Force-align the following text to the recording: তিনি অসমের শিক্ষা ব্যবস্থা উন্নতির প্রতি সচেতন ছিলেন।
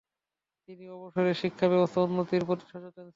তিনি 0.69 0.85
অসমের 0.97 1.35
শিক্ষা 1.41 1.67
ব্যবস্থা 1.67 1.99
উন্নতির 2.01 2.43
প্রতি 2.45 2.65
সচেতন 2.65 2.91
ছিলেন। 2.95 3.09